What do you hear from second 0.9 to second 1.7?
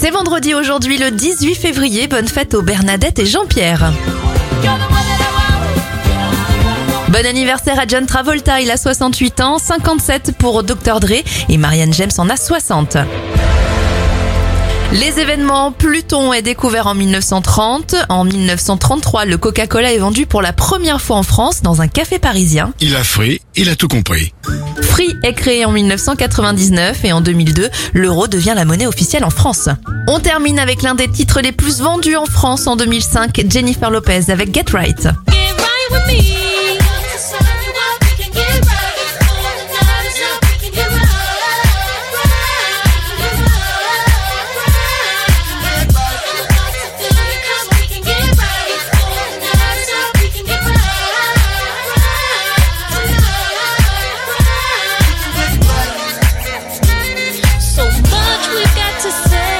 le 18